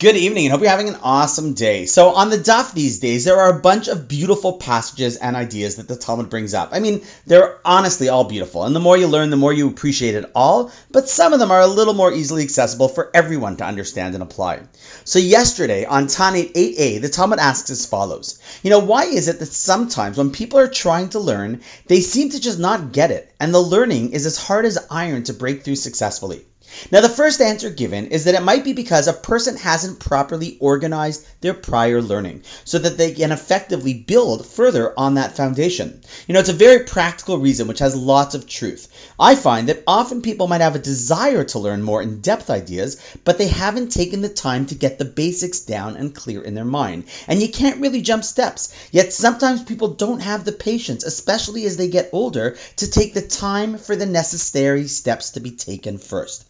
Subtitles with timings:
[0.00, 1.84] Good evening and hope you're having an awesome day.
[1.86, 5.74] So, on the Daf these days, there are a bunch of beautiful passages and ideas
[5.74, 6.68] that the Talmud brings up.
[6.70, 10.14] I mean, they're honestly all beautiful, and the more you learn, the more you appreciate
[10.14, 13.64] it all, but some of them are a little more easily accessible for everyone to
[13.64, 14.60] understand and apply.
[15.02, 19.40] So, yesterday on Taanit 8a, the Talmud asks as follows You know, why is it
[19.40, 23.34] that sometimes when people are trying to learn, they seem to just not get it,
[23.40, 26.44] and the learning is as hard as iron to break through successfully?
[26.90, 30.56] Now, the first answer given is that it might be because a person hasn't properly
[30.60, 36.00] organized their prior learning so that they can effectively build further on that foundation.
[36.26, 38.88] You know, it's a very practical reason which has lots of truth.
[39.18, 42.96] I find that often people might have a desire to learn more in depth ideas,
[43.24, 46.64] but they haven't taken the time to get the basics down and clear in their
[46.64, 47.04] mind.
[47.26, 48.72] And you can't really jump steps.
[48.92, 53.20] Yet sometimes people don't have the patience, especially as they get older, to take the
[53.20, 56.44] time for the necessary steps to be taken first.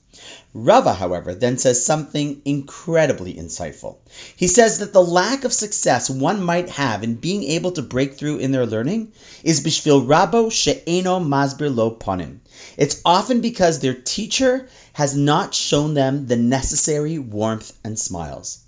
[0.54, 3.96] Rava, however, then says something incredibly insightful.
[4.34, 8.16] He says that the lack of success one might have in being able to break
[8.16, 9.12] through in their learning
[9.44, 12.38] is bishvil rabo she'eno masbir lo ponim.
[12.78, 18.60] It's often because their teacher has not shown them the necessary warmth and smiles.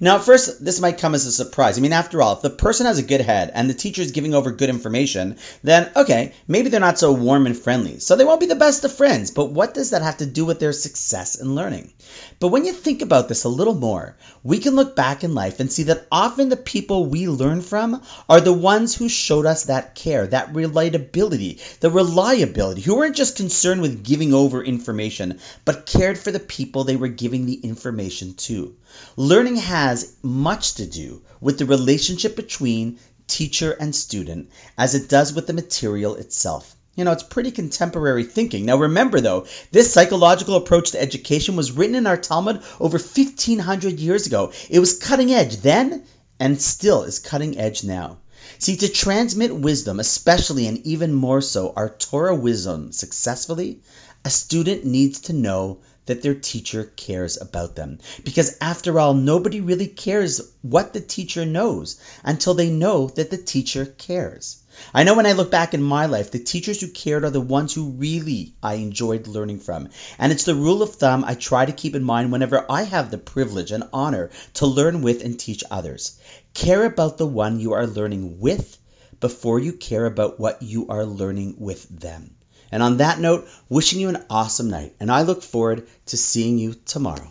[0.00, 1.78] Now, at first, this might come as a surprise.
[1.78, 4.12] I mean, after all, if the person has a good head and the teacher is
[4.12, 7.98] giving over good information, then okay, maybe they're not so warm and friendly.
[7.98, 9.30] So they won't be the best of friends.
[9.30, 11.92] But what does that have to do with their success in learning?
[12.40, 15.60] But when you think about this a little more, we can look back in life
[15.60, 19.64] and see that often the people we learn from are the ones who showed us
[19.64, 25.86] that care, that relatability, the reliability, who weren't just concerned with giving over information, but
[25.86, 28.74] cared for the people they were giving the information to.
[29.16, 32.98] Learning has much to do with the relationship between
[33.28, 36.74] teacher and student as it does with the material itself.
[36.96, 38.64] You know, it's pretty contemporary thinking.
[38.64, 44.00] Now, remember though, this psychological approach to education was written in our Talmud over 1500
[44.00, 44.50] years ago.
[44.68, 46.02] It was cutting edge then
[46.40, 48.18] and still is cutting edge now.
[48.58, 53.82] See, to transmit wisdom, especially and even more so our Torah wisdom successfully,
[54.24, 57.98] a student needs to know that their teacher cares about them.
[58.24, 63.38] Because after all, nobody really cares what the teacher knows until they know that the
[63.38, 64.62] teacher cares.
[64.94, 67.40] I know when I look back in my life, the teachers who cared are the
[67.40, 69.88] ones who really I enjoyed learning from.
[70.18, 73.10] And it's the rule of thumb I try to keep in mind whenever I have
[73.10, 76.18] the privilege and honor to learn with and teach others.
[76.54, 78.78] Care about the one you are learning with
[79.20, 82.37] before you care about what you are learning with them.
[82.70, 86.58] And on that note, wishing you an awesome night, and I look forward to seeing
[86.58, 87.30] you tomorrow.